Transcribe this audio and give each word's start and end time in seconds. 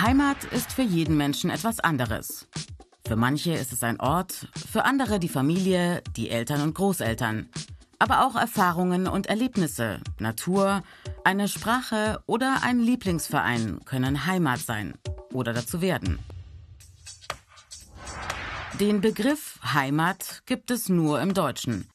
Heimat 0.00 0.44
ist 0.44 0.72
für 0.72 0.82
jeden 0.82 1.16
Menschen 1.16 1.50
etwas 1.50 1.80
anderes. 1.80 2.46
Für 3.04 3.16
manche 3.16 3.52
ist 3.52 3.72
es 3.72 3.82
ein 3.82 3.98
Ort, 3.98 4.48
für 4.70 4.84
andere 4.84 5.18
die 5.18 5.28
Familie, 5.28 6.02
die 6.16 6.30
Eltern 6.30 6.62
und 6.62 6.74
Großeltern. 6.74 7.48
Aber 7.98 8.24
auch 8.24 8.36
Erfahrungen 8.36 9.08
und 9.08 9.26
Erlebnisse, 9.26 9.98
Natur, 10.20 10.84
eine 11.24 11.48
Sprache 11.48 12.22
oder 12.26 12.62
ein 12.62 12.78
Lieblingsverein 12.78 13.80
können 13.86 14.24
Heimat 14.24 14.60
sein 14.60 14.94
oder 15.32 15.52
dazu 15.52 15.80
werden. 15.80 16.20
Den 18.78 19.00
Begriff 19.00 19.58
Heimat 19.64 20.42
gibt 20.46 20.70
es 20.70 20.88
nur 20.88 21.20
im 21.20 21.34
Deutschen. 21.34 21.88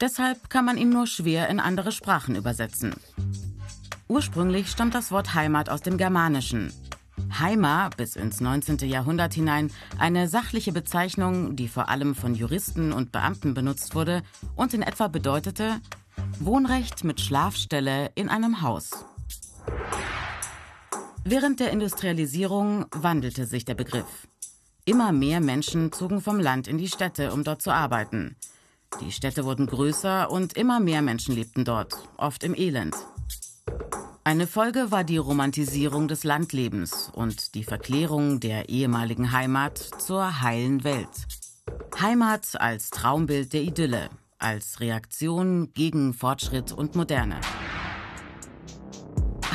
Deshalb 0.00 0.48
kann 0.48 0.64
man 0.64 0.78
ihn 0.78 0.88
nur 0.88 1.06
schwer 1.06 1.50
in 1.50 1.60
andere 1.60 1.92
Sprachen 1.92 2.36
übersetzen. 2.36 2.94
Ursprünglich 4.08 4.70
stammt 4.70 4.94
das 4.94 5.12
Wort 5.12 5.34
Heimat 5.34 5.68
aus 5.68 5.82
dem 5.82 5.98
Germanischen. 5.98 6.72
Heima 7.38 7.90
bis 7.96 8.16
ins 8.16 8.40
19. 8.40 8.78
Jahrhundert 8.88 9.34
hinein 9.34 9.70
eine 9.98 10.28
sachliche 10.28 10.72
Bezeichnung, 10.72 11.56
die 11.56 11.68
vor 11.68 11.88
allem 11.88 12.14
von 12.14 12.34
Juristen 12.34 12.92
und 12.92 13.12
Beamten 13.12 13.54
benutzt 13.54 13.94
wurde 13.94 14.22
und 14.56 14.74
in 14.74 14.82
etwa 14.82 15.08
bedeutete 15.08 15.80
Wohnrecht 16.38 17.04
mit 17.04 17.20
Schlafstelle 17.20 18.10
in 18.14 18.28
einem 18.28 18.62
Haus. 18.62 18.90
Während 21.24 21.60
der 21.60 21.70
Industrialisierung 21.70 22.86
wandelte 22.92 23.46
sich 23.46 23.64
der 23.64 23.74
Begriff. 23.74 24.26
Immer 24.84 25.12
mehr 25.12 25.40
Menschen 25.40 25.92
zogen 25.92 26.20
vom 26.20 26.40
Land 26.40 26.66
in 26.66 26.78
die 26.78 26.88
Städte, 26.88 27.32
um 27.32 27.44
dort 27.44 27.62
zu 27.62 27.70
arbeiten. 27.70 28.36
Die 29.00 29.12
Städte 29.12 29.44
wurden 29.44 29.66
größer 29.66 30.30
und 30.30 30.54
immer 30.54 30.80
mehr 30.80 31.02
Menschen 31.02 31.34
lebten 31.34 31.64
dort, 31.64 32.08
oft 32.16 32.42
im 32.42 32.54
Elend. 32.54 32.96
Eine 34.22 34.46
Folge 34.46 34.90
war 34.90 35.02
die 35.02 35.16
Romantisierung 35.16 36.06
des 36.06 36.24
Landlebens 36.24 37.10
und 37.14 37.54
die 37.54 37.64
Verklärung 37.64 38.38
der 38.38 38.68
ehemaligen 38.68 39.32
Heimat 39.32 39.78
zur 39.78 40.42
heilen 40.42 40.84
Welt. 40.84 41.08
Heimat 41.98 42.60
als 42.60 42.90
Traumbild 42.90 43.54
der 43.54 43.62
Idylle, 43.62 44.10
als 44.38 44.80
Reaktion 44.80 45.72
gegen 45.72 46.12
Fortschritt 46.12 46.70
und 46.70 46.96
Moderne. 46.96 47.40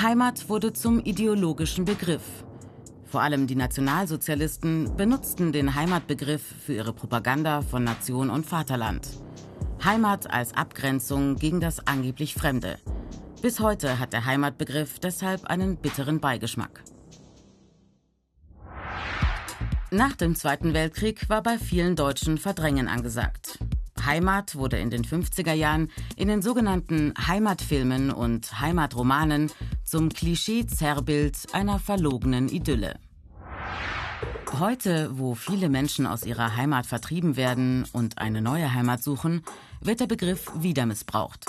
Heimat 0.00 0.48
wurde 0.48 0.72
zum 0.72 0.98
ideologischen 0.98 1.84
Begriff. 1.84 2.22
Vor 3.04 3.20
allem 3.20 3.46
die 3.46 3.56
Nationalsozialisten 3.56 4.96
benutzten 4.96 5.52
den 5.52 5.74
Heimatbegriff 5.74 6.42
für 6.42 6.72
ihre 6.72 6.94
Propaganda 6.94 7.60
von 7.60 7.84
Nation 7.84 8.30
und 8.30 8.46
Vaterland. 8.46 9.08
Heimat 9.84 10.30
als 10.30 10.54
Abgrenzung 10.54 11.36
gegen 11.36 11.60
das 11.60 11.86
angeblich 11.86 12.32
Fremde. 12.34 12.78
Bis 13.44 13.60
heute 13.60 13.98
hat 13.98 14.14
der 14.14 14.24
Heimatbegriff 14.24 15.00
deshalb 15.00 15.44
einen 15.44 15.76
bitteren 15.76 16.18
Beigeschmack. 16.18 16.82
Nach 19.90 20.16
dem 20.16 20.34
Zweiten 20.34 20.72
Weltkrieg 20.72 21.28
war 21.28 21.42
bei 21.42 21.58
vielen 21.58 21.94
Deutschen 21.94 22.38
Verdrängen 22.38 22.88
angesagt. 22.88 23.58
Heimat 24.02 24.56
wurde 24.56 24.78
in 24.78 24.88
den 24.88 25.04
50er 25.04 25.52
Jahren 25.52 25.90
in 26.16 26.28
den 26.28 26.40
sogenannten 26.40 27.12
Heimatfilmen 27.26 28.10
und 28.10 28.62
Heimatromanen 28.62 29.52
zum 29.84 30.08
Klischee-Zerrbild 30.08 31.36
einer 31.52 31.78
verlogenen 31.78 32.48
Idylle. 32.48 32.98
Heute, 34.58 35.18
wo 35.18 35.34
viele 35.34 35.68
Menschen 35.68 36.06
aus 36.06 36.24
ihrer 36.24 36.56
Heimat 36.56 36.86
vertrieben 36.86 37.36
werden 37.36 37.84
und 37.92 38.16
eine 38.16 38.40
neue 38.40 38.72
Heimat 38.72 39.02
suchen, 39.02 39.42
wird 39.82 40.00
der 40.00 40.06
Begriff 40.06 40.50
wieder 40.56 40.86
missbraucht. 40.86 41.44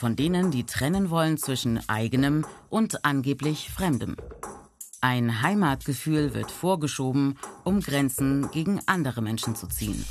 Von 0.00 0.16
denen, 0.16 0.50
die 0.50 0.64
trennen 0.64 1.10
wollen 1.10 1.36
zwischen 1.36 1.86
eigenem 1.86 2.46
und 2.70 3.04
angeblich 3.04 3.68
Fremdem. 3.70 4.16
Ein 5.02 5.42
Heimatgefühl 5.42 6.32
wird 6.32 6.50
vorgeschoben, 6.50 7.36
um 7.64 7.80
Grenzen 7.80 8.50
gegen 8.50 8.80
andere 8.86 9.20
Menschen 9.20 9.56
zu 9.56 9.66
ziehen. 9.66 10.02